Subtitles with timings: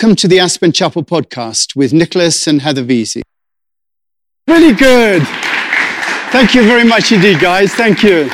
[0.00, 3.20] welcome to the Aspen Chapel podcast with Nicholas and Heather Vesey.
[4.48, 5.22] Really good.
[6.32, 7.74] Thank you very much indeed, guys.
[7.74, 8.30] Thank you.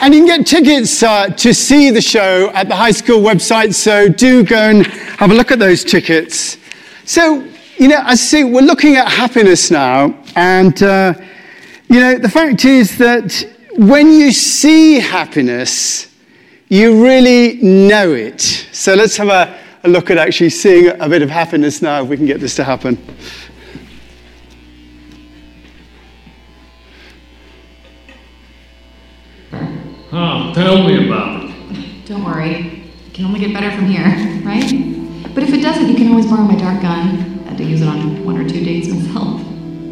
[0.00, 3.74] And you can get tickets uh, to see the show at the high school website,
[3.74, 6.56] so do go and have a look at those tickets.
[7.04, 7.46] So,
[7.76, 11.12] you know, I see we're looking at happiness now, and, uh,
[11.90, 16.10] you know, the fact is that when you see happiness,
[16.68, 18.40] you really know it.
[18.40, 22.08] So let's have a, a look at actually seeing a bit of happiness now if
[22.08, 22.98] we can get this to happen.
[30.12, 32.06] Oh, tell me about it.
[32.06, 32.84] Don't worry.
[33.06, 34.04] It can only get better from here,
[34.44, 35.34] right?
[35.34, 37.42] But if it doesn't, you can always borrow my dart gun.
[37.44, 39.40] I had to use it on one or two dates myself.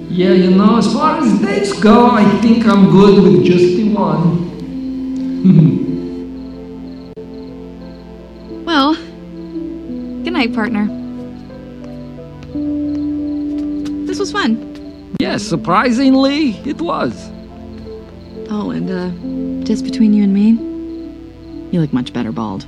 [0.09, 3.93] Yeah, you know, as far as dates go, I think I'm good with just the
[3.95, 4.45] one.
[8.65, 9.04] Well, good
[10.35, 10.87] night, partner.
[14.07, 15.17] This was fun.
[15.21, 17.31] yes, surprisingly, it was.
[18.51, 20.51] Oh, and uh, just between you and me,
[21.71, 22.67] you look much better bald.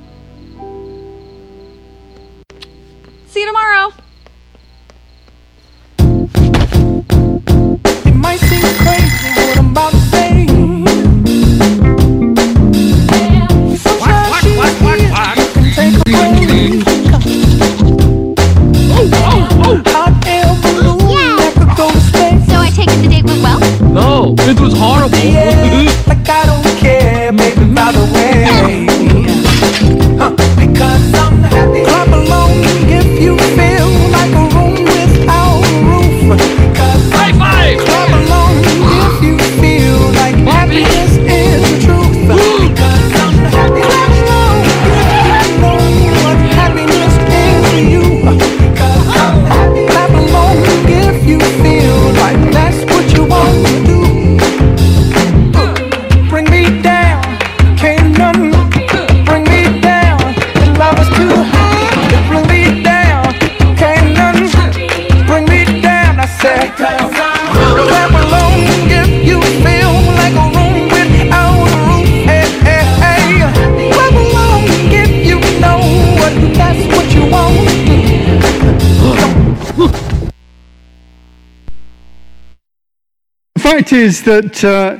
[83.71, 84.97] Fact is that, uh,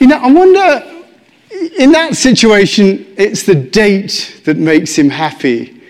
[0.00, 1.04] you know, I wonder,
[1.78, 5.80] in that situation, it's the date that makes him happy.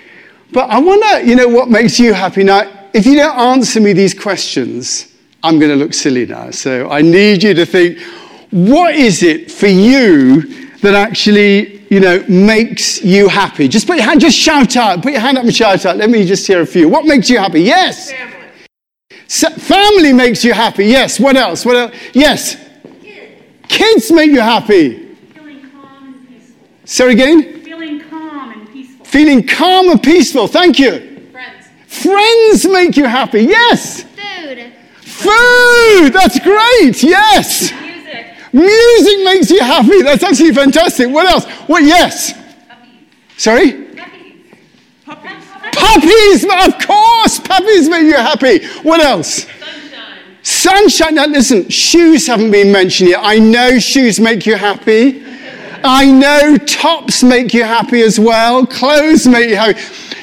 [0.53, 2.45] But I wonder, you know, what makes you happy?
[2.45, 6.51] Now, if you don't answer me these questions, I'm going to look silly now.
[6.51, 7.99] So I need you to think,
[8.51, 10.43] what is it for you
[10.81, 13.69] that actually, you know, makes you happy?
[13.69, 15.03] Just put your hand, just shout out.
[15.03, 15.97] Put your hand up and shout out.
[15.97, 16.91] Let me just hear a few.
[16.91, 17.63] What makes you happy?
[17.63, 18.13] Yes.
[18.13, 18.40] Family.
[19.31, 20.87] Family makes you happy.
[20.87, 21.21] Yes.
[21.21, 21.65] What else?
[21.65, 21.95] What else?
[22.13, 22.57] Yes.
[23.03, 23.31] Kids
[23.69, 25.15] Kids make you happy.
[25.33, 26.57] Feeling calm and peaceful.
[26.85, 27.63] Sorry again?
[27.63, 29.05] Feeling calm and peaceful.
[29.05, 30.47] Feeling calm and peaceful.
[30.49, 31.29] Thank you.
[31.31, 31.69] Friends.
[31.87, 33.43] Friends make you happy.
[33.43, 34.03] Yes.
[34.03, 34.73] Food.
[35.03, 36.13] Food.
[36.13, 37.03] That's great.
[37.03, 37.73] Yes.
[37.73, 38.27] Music.
[38.53, 40.03] Music makes you happy.
[40.03, 41.09] That's absolutely fantastic.
[41.09, 41.45] What else?
[41.69, 41.85] What?
[41.85, 42.35] Yes.
[43.37, 43.80] Sorry?
[45.73, 48.67] Puppies, of course, puppies make you happy.
[48.83, 49.47] What else?
[49.47, 50.37] Sunshine.
[50.43, 51.15] Sunshine.
[51.15, 53.21] Now, listen, shoes haven't been mentioned yet.
[53.23, 55.25] I know shoes make you happy.
[55.83, 58.67] I know tops make you happy as well.
[58.67, 59.81] Clothes make you happy.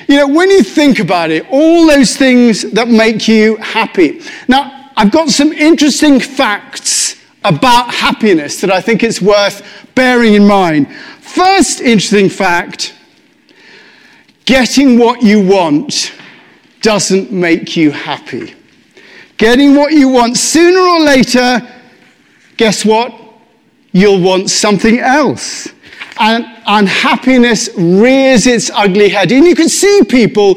[0.07, 4.21] You know, when you think about it, all those things that make you happy.
[4.47, 9.65] Now, I've got some interesting facts about happiness that I think it's worth
[9.95, 10.91] bearing in mind.
[11.19, 12.93] First interesting fact
[14.47, 16.13] getting what you want
[16.81, 18.55] doesn't make you happy.
[19.35, 21.61] Getting what you want sooner or later,
[22.55, 23.13] guess what?
[23.91, 25.67] You'll want something else.
[26.19, 29.31] And unhappiness rears its ugly head.
[29.31, 30.55] And you can see people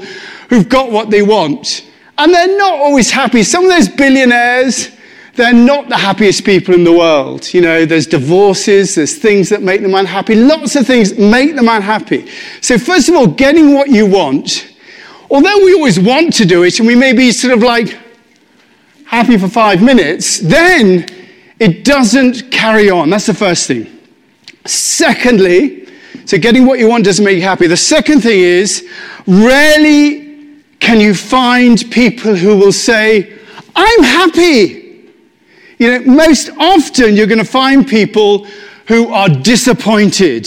[0.48, 1.84] who've got what they want.
[2.16, 3.42] And they're not always happy.
[3.42, 4.90] Some of those billionaires,
[5.40, 7.52] they're not the happiest people in the world.
[7.54, 10.34] You know, there's divorces, there's things that make them unhappy.
[10.34, 12.28] Lots of things make them unhappy.
[12.60, 14.70] So, first of all, getting what you want,
[15.30, 17.98] although we always want to do it and we may be sort of like
[19.06, 21.06] happy for five minutes, then
[21.58, 23.08] it doesn't carry on.
[23.08, 23.86] That's the first thing.
[24.66, 25.88] Secondly,
[26.26, 27.66] so getting what you want doesn't make you happy.
[27.66, 28.86] The second thing is,
[29.26, 33.38] rarely can you find people who will say,
[33.74, 34.89] I'm happy.
[35.80, 38.46] You know, most often you're going to find people
[38.86, 40.46] who are disappointed.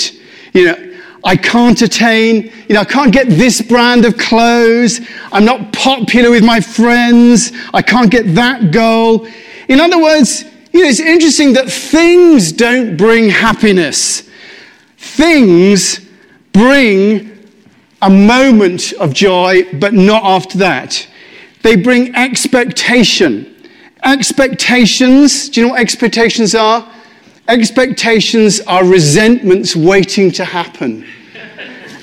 [0.54, 0.94] You know,
[1.24, 5.02] I can't attain, you know, I can't get this brand of clothes.
[5.32, 7.52] I'm not popular with my friends.
[7.74, 9.28] I can't get that goal.
[9.70, 14.30] In other words, you know, it's interesting that things don't bring happiness.
[14.98, 16.00] Things
[16.52, 17.32] bring
[18.04, 21.08] a moment of joy, but not after that.
[21.64, 23.53] They bring expectation.
[24.04, 26.90] Expectations, do you know what expectations are?
[27.48, 31.06] Expectations are resentments waiting to happen.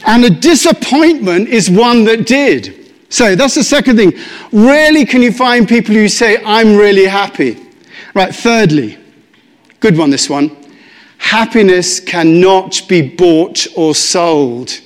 [0.06, 2.92] And a disappointment is one that did.
[3.10, 4.12] So that's the second thing.
[4.52, 7.58] Rarely can you find people who say, I'm really happy.
[8.14, 8.98] Right, thirdly,
[9.80, 10.56] good one, this one.
[11.18, 14.80] Happiness cannot be bought or sold.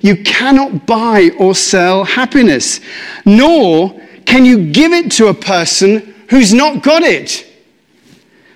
[0.00, 2.80] You cannot buy or sell happiness,
[3.24, 7.46] nor can you give it to a person who's not got it.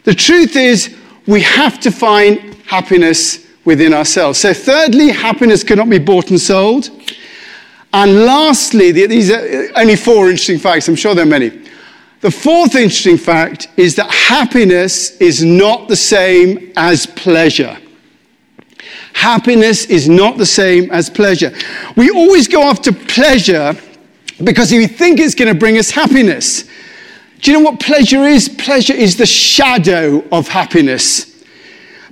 [0.04, 0.96] The truth is,
[1.26, 4.38] we have to find happiness within ourselves.
[4.38, 6.90] So, thirdly, happiness cannot be bought and sold.
[7.92, 11.50] And lastly, these are only four interesting facts, I'm sure there are many.
[12.20, 17.76] The fourth interesting fact is that happiness is not the same as pleasure.
[19.14, 21.52] Happiness is not the same as pleasure.
[21.96, 23.74] We always go after pleasure
[24.44, 26.64] because we think it's going to bring us happiness.
[27.40, 28.48] Do you know what pleasure is?
[28.48, 31.26] Pleasure is the shadow of happiness.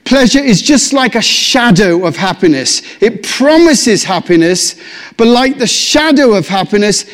[0.05, 2.81] Pleasure is just like a shadow of happiness.
[3.03, 4.77] It promises happiness,
[5.19, 7.05] but like the shadow of happiness,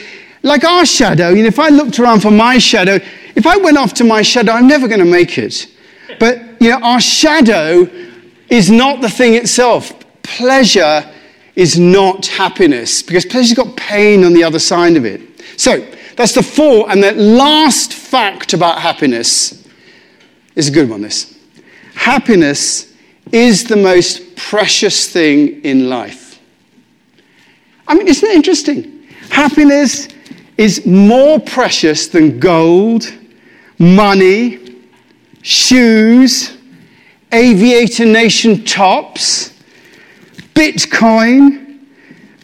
[0.42, 3.00] like our shadow, you know, if I looked around for my shadow,
[3.34, 5.66] if I went off to my shadow, I'm never going to make it.
[6.20, 7.88] But, you know, our shadow
[8.48, 9.92] is not the thing itself.
[10.22, 11.04] Pleasure
[11.56, 15.20] is not happiness because pleasure's got pain on the other side of it.
[15.56, 15.84] So,
[16.16, 16.90] that's the four.
[16.90, 19.66] And the last fact about happiness
[20.54, 21.38] is a good one, this.
[21.94, 22.92] Happiness
[23.32, 26.40] is the most precious thing in life.
[27.86, 29.06] I mean, isn't it interesting?
[29.30, 30.08] Happiness
[30.56, 33.12] is more precious than gold,
[33.78, 34.76] money,
[35.42, 36.56] shoes,
[37.32, 39.52] aviator nation tops,
[40.54, 41.63] Bitcoin.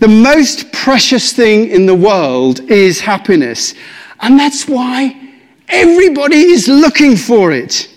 [0.00, 3.74] The most precious thing in the world is happiness.
[4.20, 5.14] And that's why
[5.68, 7.88] everybody is looking for it.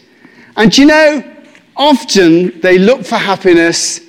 [0.57, 1.23] And you know,
[1.77, 4.01] often they look for happiness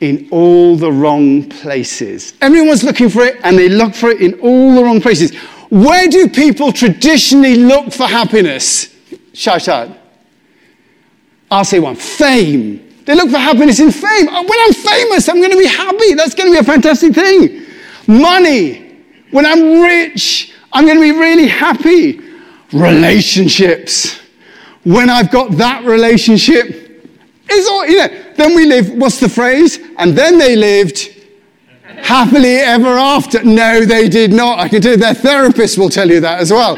[0.00, 2.32] in all the wrong places.
[2.40, 5.34] Everyone's looking for it and they look for it in all the wrong places.
[5.68, 8.94] Where do people traditionally look for happiness?
[9.34, 9.90] Shout out.
[11.50, 12.91] I'll say one fame.
[13.04, 14.28] They look for happiness in fame.
[14.28, 16.14] Uh, When I'm famous, I'm going to be happy.
[16.14, 17.66] That's going to be a fantastic thing.
[18.06, 19.00] Money.
[19.30, 22.20] When I'm rich, I'm going to be really happy.
[22.72, 24.20] Relationships.
[24.84, 26.82] When I've got that relationship,
[27.48, 29.78] it's all, you know, then we live, what's the phrase?
[29.98, 31.10] And then they lived
[32.02, 33.42] happily ever after.
[33.44, 34.58] No, they did not.
[34.58, 36.76] I can tell you, their therapist will tell you that as well.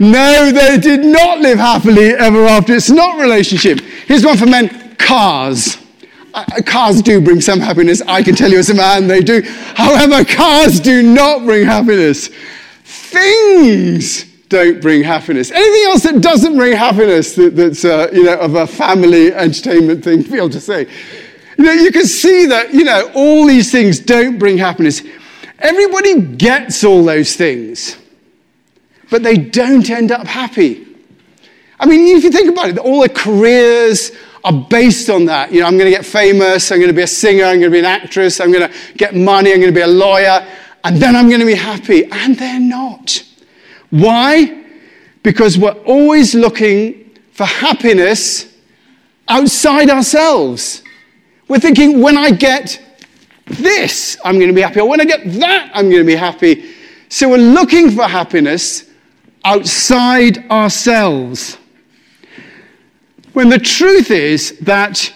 [0.00, 2.74] No, they did not live happily ever after.
[2.74, 3.80] It's not relationship.
[3.80, 5.78] Here's one for men cars.
[6.66, 8.02] Cars do bring some happiness.
[8.06, 9.42] I can tell you as a man, they do.
[9.74, 12.28] However, cars do not bring happiness.
[12.84, 15.50] Things don't bring happiness.
[15.50, 20.04] Anything else that doesn't bring happiness that, that's, uh, you know, of a family entertainment
[20.04, 20.86] thing, feel to say.
[21.56, 25.02] You know, you can see that, you know, all these things don't bring happiness.
[25.58, 27.96] Everybody gets all those things,
[29.10, 30.86] but they don't end up happy.
[31.80, 34.12] I mean, if you think about it, all the careers
[34.48, 35.52] are based on that.
[35.52, 37.70] You know, I'm going to get famous, I'm going to be a singer, I'm going
[37.70, 40.46] to be an actress, I'm going to get money, I'm going to be a lawyer,
[40.84, 42.06] and then I'm going to be happy.
[42.10, 43.22] And they're not.
[43.90, 44.64] Why?
[45.22, 48.56] Because we're always looking for happiness
[49.28, 50.82] outside ourselves.
[51.46, 52.82] We're thinking, when I get
[53.44, 56.16] this, I'm going to be happy, or when I get that, I'm going to be
[56.16, 56.74] happy.
[57.10, 58.88] So we're looking for happiness
[59.44, 61.58] outside ourselves.
[63.38, 65.12] When the truth is that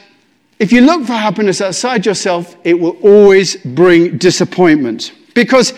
[0.61, 5.13] if you look for happiness outside yourself, it will always bring disappointment.
[5.35, 5.73] Because,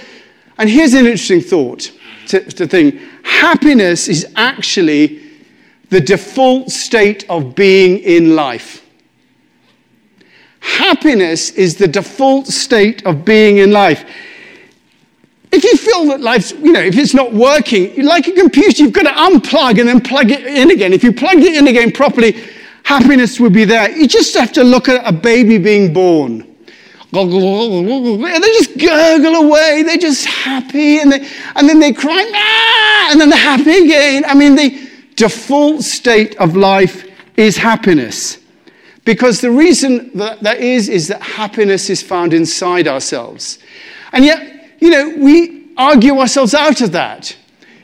[0.58, 1.90] and here's an interesting thought
[2.26, 5.22] to, to think happiness is actually
[5.88, 8.84] the default state of being in life.
[10.60, 14.04] Happiness is the default state of being in life.
[15.54, 18.92] If you feel that life's, you know, if it's not working, like a computer, you've
[18.92, 20.92] got to unplug and then plug it in again.
[20.92, 22.42] If you plug it in again properly,
[22.82, 23.90] happiness would be there.
[23.96, 26.40] You just have to look at a baby being born.
[27.12, 29.84] They just gurgle away.
[29.84, 30.98] They're just happy.
[30.98, 34.24] And, they, and then they cry, ah, and then they're happy again.
[34.26, 38.38] I mean, the default state of life is happiness.
[39.04, 43.58] Because the reason that that is, is that happiness is found inside ourselves.
[44.12, 44.53] And yet,
[44.84, 47.34] you know, we argue ourselves out of that.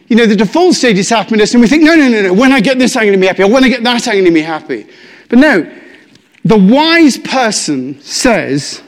[0.08, 2.52] You know, the default state is happiness, and we think, no, no, no, no, when
[2.52, 4.26] I get this, I'm going to be happy, or when I get that, I'm going
[4.26, 4.86] to be happy.
[5.30, 5.72] But no,
[6.44, 8.82] the wise person says,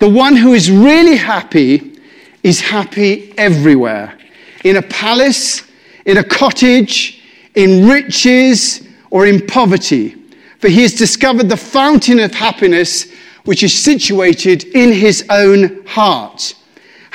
[0.00, 2.00] the one who is really happy
[2.42, 4.18] is happy everywhere
[4.64, 5.62] in a palace,
[6.06, 7.22] in a cottage,
[7.54, 10.16] in riches, or in poverty.
[10.58, 13.12] For he has discovered the fountain of happiness
[13.44, 16.54] which is situated in his own heart.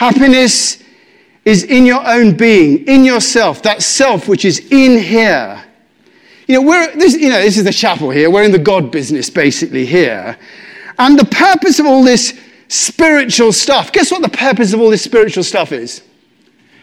[0.04, 0.84] Happiness
[1.46, 5.64] is in your own being, in yourself, that self which is in here.
[6.46, 8.30] You know, we're, this, you know, this is the chapel here.
[8.30, 10.38] We're in the God business basically here.
[11.00, 15.06] And the purpose of all this spiritual stuff, guess what the purpose of all this
[15.06, 16.02] spiritual stuff is?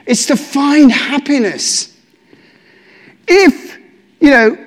[0.07, 1.95] It's to find happiness.
[3.29, 3.77] If,
[4.21, 4.67] you know,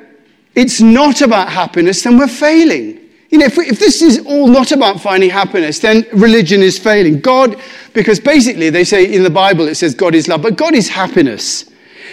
[0.53, 3.02] it's not about happiness, then we're failing.
[3.33, 6.77] You know, if, we, if, this is all not about finding happiness, then religion is
[6.77, 7.19] failing.
[7.19, 7.59] God,
[7.93, 10.87] because basically they say in the Bible it says God is love, but God is
[10.87, 11.67] happiness.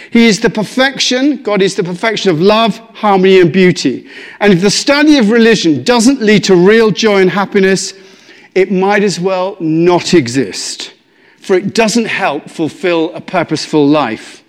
[0.09, 4.09] He is the perfection, God is the perfection of love, harmony, and beauty.
[4.39, 7.93] And if the study of religion doesn't lead to real joy and happiness,
[8.55, 10.95] it might as well not exist,
[11.37, 14.43] for it doesn't help fulfill a purposeful life.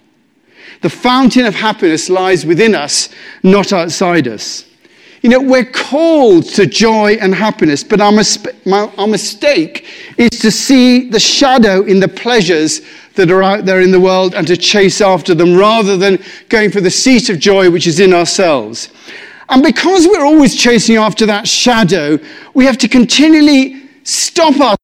[0.81, 3.11] The fountain of happiness lies within us,
[3.43, 4.64] not outside us.
[5.23, 9.87] You know, we're called to joy and happiness, but our, mis- our, mistake
[10.19, 12.81] is to see the shadow in the pleasures
[13.14, 16.73] that are out there in the world and to chase after them rather than going
[16.73, 18.88] for the seat of joy which is in ourselves.
[19.49, 22.19] And because we're always chasing after that shadow,
[22.55, 24.76] we have to continually stop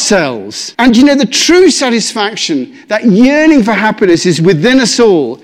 [0.00, 0.72] ourselves.
[0.78, 5.42] And you know, the true satisfaction, that yearning for happiness is within us all,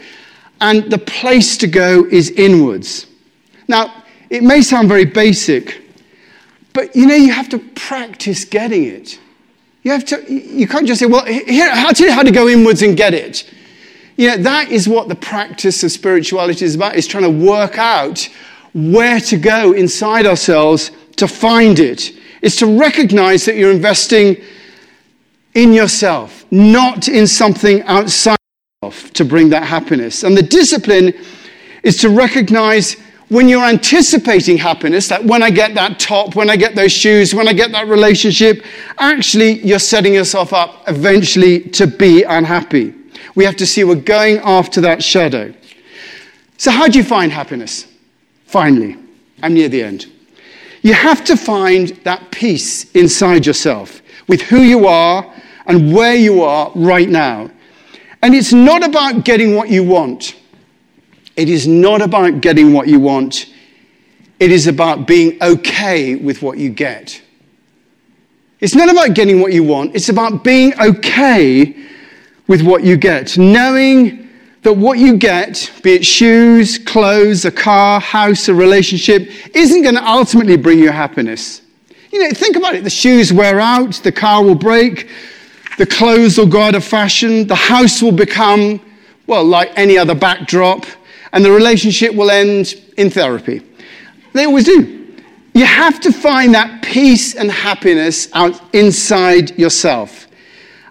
[0.61, 3.07] and the place to go is inwards.
[3.67, 5.83] Now, it may sound very basic,
[6.73, 9.19] but you know, you have to practice getting it.
[9.83, 12.49] You have to, you can't just say, well, here, I'll tell you how to go
[12.49, 13.49] inwards and get it.
[14.17, 17.79] You know, that is what the practice of spirituality is about, is trying to work
[17.79, 18.29] out
[18.75, 22.13] where to go inside ourselves to find it.
[22.43, 24.43] It's to recognize that you're investing
[25.55, 28.37] in yourself, not in something outside
[28.83, 30.25] yourself to bring that happiness.
[30.25, 31.15] And the discipline
[31.83, 32.97] is to recognize
[33.29, 37.35] when you're anticipating happiness, that when I get that top, when I get those shoes,
[37.35, 38.65] when I get that relationship,
[38.99, 42.95] actually you're setting yourself up eventually to be unhappy.
[43.35, 45.53] We have to see we're going after that shadow.
[46.57, 47.87] So, how do you find happiness?
[48.47, 48.97] Finally,
[49.43, 50.07] I'm near the end.
[50.83, 55.35] You have to find that peace inside yourself with who you are
[55.67, 57.51] and where you are right now.
[58.23, 60.37] And it's not about getting what you want.
[61.37, 63.53] It is not about getting what you want,
[64.41, 67.23] it is about being okay with what you get.
[68.61, 71.77] It's not about getting what you want, it's about being okay
[72.49, 73.37] with what you get.
[73.37, 74.29] Knowing
[74.63, 79.95] that what you get, be it shoes, clothes, a car, house, a relationship, isn't going
[79.95, 81.63] to ultimately bring you happiness.
[82.11, 82.83] You know, think about it.
[82.83, 85.11] The shoes wear out, the car will break,
[85.77, 88.81] the clothes will go out of fashion, the house will become,
[89.27, 90.87] well, like any other backdrop
[91.33, 93.63] and the relationship will end in therapy.
[94.33, 95.15] They always do.
[95.55, 100.27] You have to find that peace and happiness out inside yourself.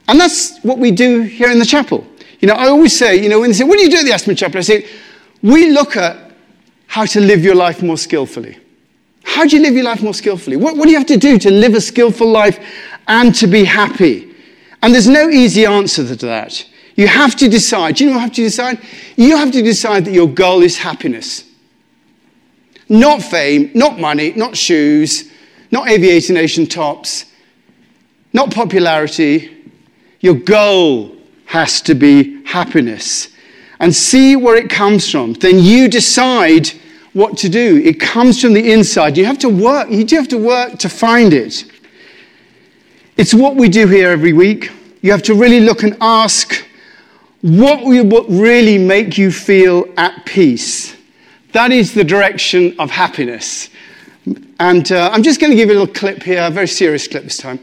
[0.08, 2.06] And that's what we do here in the chapel.
[2.40, 4.06] You know, I always say, you know, when they say, what do you do at
[4.06, 4.58] the Aspen Chapel?
[4.58, 4.88] I say,
[5.42, 6.32] we look at
[6.88, 8.58] how to live your life more skillfully.
[9.24, 10.58] How do you live your life more skillfully?
[10.58, 12.60] What, what do you have to do to live a skillful life
[13.08, 14.34] and to be happy?
[14.82, 16.66] And there's no easy answer to that.
[16.96, 17.96] You have to decide.
[17.96, 18.80] Do you know what you have to decide?
[19.18, 21.44] You have to decide that your goal is happiness.
[22.88, 25.30] Not fame, not money, not shoes,
[25.72, 27.26] not aviator nation tops,
[28.32, 29.72] not popularity.
[30.22, 33.30] Your goal has to be happiness.
[33.80, 35.34] And see where it comes from.
[35.34, 36.70] Then you decide
[37.12, 37.82] what to do.
[37.84, 39.18] It comes from the inside.
[39.18, 39.90] You have to work.
[39.90, 41.66] You do have to work to find it.
[43.18, 44.72] It's what we do here every week.
[45.02, 46.66] You have to really look and ask
[47.46, 50.96] what will really make you feel at peace?
[51.52, 53.70] That is the direction of happiness.
[54.60, 57.08] And uh, I'm just going to give you a little clip here, a very serious
[57.08, 57.60] clip this time,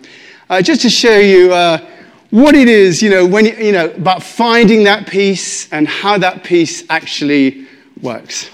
[0.49, 1.85] uh, just to show you uh,
[2.31, 6.45] what it is, you know, when you know about finding that peace and how that
[6.45, 7.67] peace actually
[8.01, 8.51] works.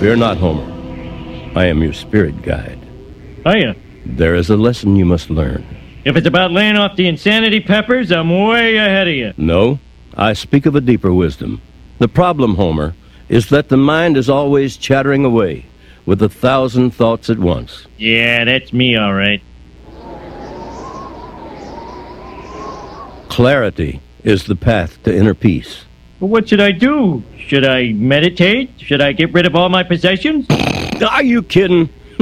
[0.00, 0.64] Fear not, Homer.
[1.58, 2.78] I am your spirit guide.
[3.44, 3.74] Hiya.
[4.06, 5.66] There is a lesson you must learn.
[6.04, 9.34] If it's about laying off the insanity peppers, I'm way ahead of you.
[9.36, 9.80] No,
[10.16, 11.60] I speak of a deeper wisdom.
[11.98, 12.94] The problem, Homer,
[13.28, 15.66] is that the mind is always chattering away
[16.06, 17.86] with a thousand thoughts at once.
[17.98, 19.42] Yeah, that's me, all right.
[23.28, 25.84] Clarity is the path to inner peace.
[26.20, 27.22] But what should I do?
[27.38, 28.70] Should I meditate?
[28.78, 30.46] Should I get rid of all my possessions?
[31.00, 31.88] Are you kidding?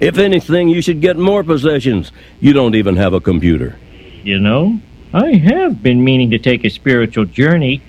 [0.00, 2.10] if anything, you should get more possessions.
[2.40, 3.78] You don't even have a computer.
[4.22, 4.80] You know,
[5.12, 7.82] I have been meaning to take a spiritual journey,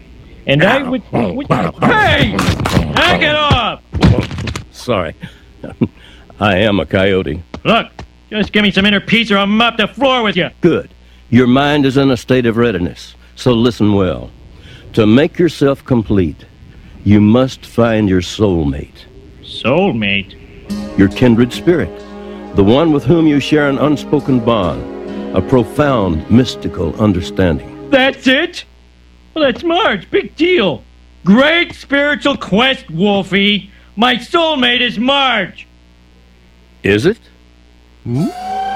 [0.45, 1.01] and I would.
[1.11, 2.33] would hey!
[2.33, 3.83] Knock it off!
[4.71, 5.15] Sorry.
[6.39, 7.41] I am a coyote.
[7.63, 7.91] Look,
[8.29, 10.49] just give me some inner peace or I'll mop the floor with you.
[10.61, 10.89] Good.
[11.29, 14.31] Your mind is in a state of readiness, so listen well.
[14.93, 16.45] To make yourself complete,
[17.03, 19.05] you must find your soulmate,
[19.43, 20.35] Soulmate?
[20.97, 21.91] your kindred spirit,
[22.55, 27.89] the one with whom you share an unspoken bond, a profound mystical understanding.
[27.89, 28.63] That's it?
[29.33, 30.09] Well, that's Marge.
[30.09, 30.81] Big deal.
[31.25, 33.69] Great spiritual quest, Wolfie.
[33.97, 35.67] My soulmate is Marge.
[36.83, 37.19] Is it?
[38.05, 38.66] Hey,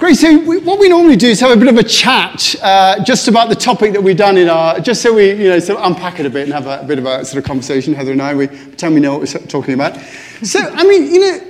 [0.00, 0.16] Great.
[0.16, 3.28] So we, what we normally do is have a bit of a chat uh, just
[3.28, 5.84] about the topic that we've done in our, just so we, you know, sort of
[5.84, 7.92] unpack it a bit and have a, a bit of a sort of conversation.
[7.92, 10.00] Heather and I, we pretend we know what we're talking about.
[10.42, 11.46] So, I mean, you know,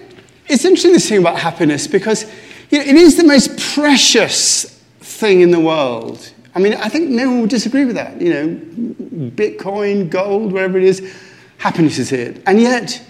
[0.48, 2.24] it's interesting this thing about happiness because
[2.70, 4.64] you know, it is the most precious
[4.98, 6.32] thing in the world.
[6.52, 8.20] I mean, I think no one will disagree with that.
[8.20, 8.48] You know,
[9.30, 11.16] Bitcoin, gold, wherever it is,
[11.58, 12.42] happiness is it.
[12.46, 13.00] And yet,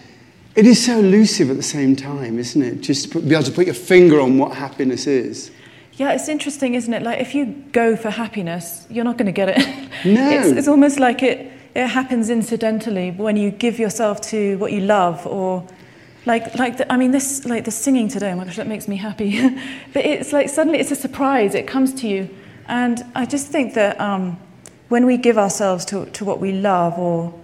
[0.60, 2.82] it is so elusive at the same time, isn't it?
[2.82, 5.50] Just to be able to put your finger on what happiness is.
[5.94, 7.02] Yeah, it's interesting, isn't it?
[7.02, 9.90] Like if you go for happiness, you're not going to get it.
[10.04, 10.30] No.
[10.30, 14.80] It's, it's almost like it, it happens incidentally when you give yourself to what you
[14.80, 15.66] love or
[16.24, 18.88] like like the, I mean this like the singing today, oh my gosh, that makes
[18.88, 19.30] me happy.
[19.92, 22.30] but it's like suddenly it's a surprise, it comes to you.
[22.66, 24.38] And I just think that um,
[24.88, 27.34] when we give ourselves to, to what we love or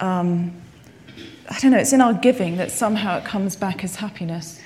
[0.00, 0.52] um,
[1.48, 4.60] I don't know, it's in our giving that somehow it comes back as happiness.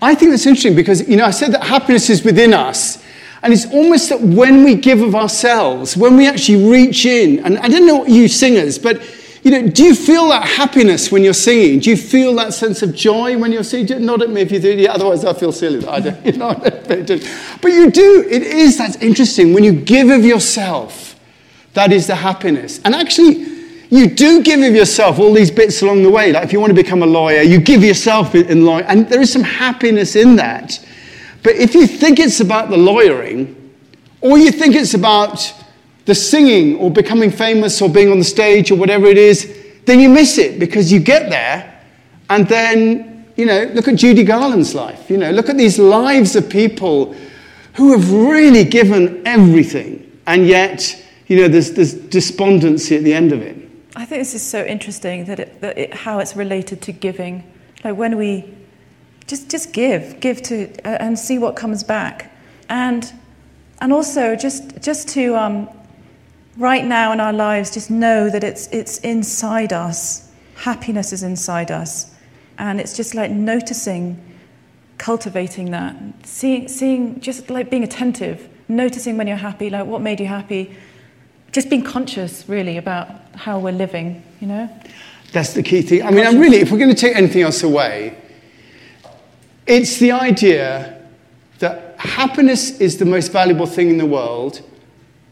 [0.00, 3.02] I think that's interesting because, you know, I said that happiness is within us.
[3.42, 7.58] And it's almost that when we give of ourselves, when we actually reach in, and
[7.58, 9.02] I don't know what you singers, but,
[9.42, 11.80] you know, do you feel that happiness when you're singing?
[11.80, 14.06] Do you feel that sense of joy when you're singing?
[14.06, 14.72] Nod at me if you do.
[14.72, 15.86] Yeah, otherwise, I feel silly.
[15.86, 18.26] I don't, you know, but you do.
[18.30, 19.52] It is, that's interesting.
[19.52, 21.18] When you give of yourself,
[21.74, 22.80] that is the happiness.
[22.84, 23.51] And actually,
[23.92, 26.32] you do give of yourself all these bits along the way.
[26.32, 29.20] Like if you want to become a lawyer, you give yourself in, law, and there
[29.20, 30.82] is some happiness in that.
[31.42, 33.54] But if you think it's about the lawyering,
[34.22, 35.52] or you think it's about
[36.06, 40.00] the singing, or becoming famous, or being on the stage, or whatever it is, then
[40.00, 41.78] you miss it because you get there,
[42.30, 45.10] and then, you know, look at Judy Garland's life.
[45.10, 47.14] You know, look at these lives of people
[47.74, 53.32] who have really given everything, and yet, you know, there's, there's despondency at the end
[53.32, 53.61] of it.
[53.94, 57.44] I think this is so interesting that, it, that it, how it's related to giving.
[57.84, 58.54] Like when we
[59.26, 62.32] just just give, give to uh, and see what comes back,
[62.68, 63.12] and
[63.80, 65.68] and also just just to um,
[66.56, 70.30] right now in our lives, just know that it's it's inside us.
[70.54, 72.14] Happiness is inside us,
[72.58, 74.20] and it's just like noticing,
[74.98, 80.18] cultivating that, seeing seeing just like being attentive, noticing when you're happy, like what made
[80.18, 80.74] you happy.
[81.52, 84.68] Just being conscious really about how we're living, you know?
[85.32, 86.02] That's the key thing.
[86.02, 88.16] I mean, I'm really, if we're going to take anything else away,
[89.66, 91.00] it's the idea
[91.58, 94.60] that happiness is the most valuable thing in the world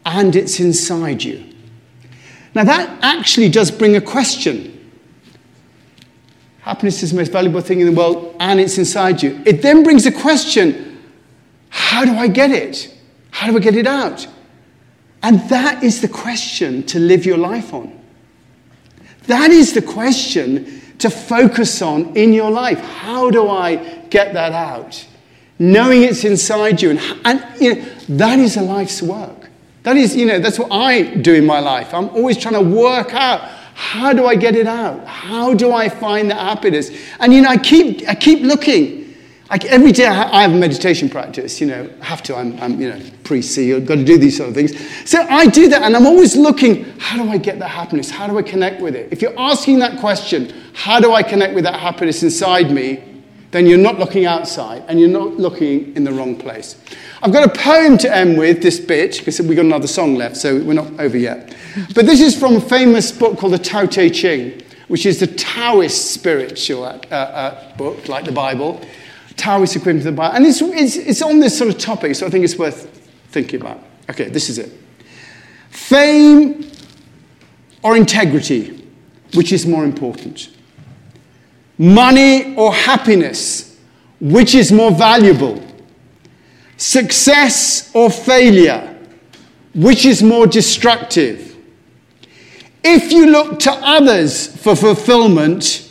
[0.06, 1.44] and it's inside you.
[2.54, 4.76] Now, that actually does bring a question.
[6.60, 9.42] Happiness is the most valuable thing in the world and it's inside you.
[9.44, 10.86] It then brings a question
[11.68, 12.94] how do I get it?
[13.30, 14.26] How do I get it out?
[15.22, 17.98] And that is the question to live your life on.
[19.26, 22.80] That is the question to focus on in your life.
[22.80, 23.76] How do I
[24.10, 25.06] get that out?
[25.58, 26.90] Knowing it's inside you.
[26.90, 29.50] And, and you know, that is a life's work.
[29.82, 31.94] That is, you know, that's what I do in my life.
[31.94, 33.40] I'm always trying to work out
[33.80, 35.06] how do I get it out?
[35.06, 36.90] How do I find that happiness?
[37.18, 38.99] And, you know, I keep, I keep looking.
[39.50, 42.58] Like every day I I have a meditation practice, you know, I have to, I'm,
[42.60, 44.72] I'm you know, so you've got to do these sort of things.
[45.08, 48.10] So I do that and I'm always looking, how do I get that happiness?
[48.10, 49.12] How do I connect with it?
[49.12, 53.04] If you're asking that question, how do I connect with that happiness inside me?
[53.50, 56.76] Then you're not looking outside and you're not looking in the wrong place.
[57.22, 60.36] I've got a poem to end with this bit because we've got another song left,
[60.36, 61.54] so we're not over yet.
[61.94, 65.26] But this is from a famous book called the Tao Te Ching, which is the
[65.26, 68.80] Taoist spiritual uh, uh, book, like the Bible.
[69.40, 70.36] Taoist equivalent to the Bible.
[70.36, 72.86] And it's, it's, it's on this sort of topic, so I think it's worth
[73.30, 73.82] thinking about.
[74.10, 74.70] Okay, this is it.
[75.70, 76.70] Fame
[77.82, 78.86] or integrity,
[79.34, 80.50] which is more important?
[81.78, 83.78] Money or happiness,
[84.20, 85.64] which is more valuable?
[86.76, 88.94] Success or failure,
[89.74, 91.56] which is more destructive?
[92.84, 95.90] If you look to others for fulfillment,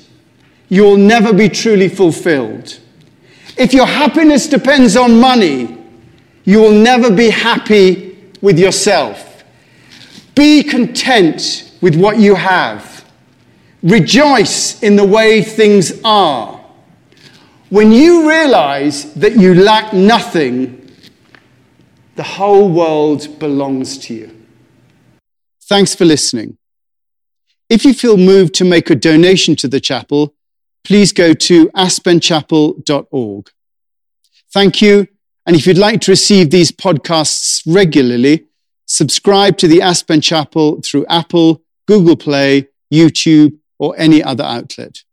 [0.67, 2.79] you will never be truly fulfilled.
[3.59, 5.77] If your happiness depends on money,
[6.45, 9.43] you will never be happy with yourself.
[10.33, 13.03] Be content with what you have.
[13.83, 16.63] Rejoice in the way things are.
[17.69, 20.89] When you realize that you lack nothing,
[22.15, 24.45] the whole world belongs to you.
[25.63, 26.57] Thanks for listening.
[27.67, 30.33] If you feel moved to make a donation to the chapel,
[30.83, 33.49] please go to aspenchapel.org.
[34.51, 35.07] Thank you.
[35.45, 38.45] And if you'd like to receive these podcasts regularly,
[38.85, 45.03] subscribe to the Aspen Chapel through Apple, Google Play, YouTube, or any other outlet.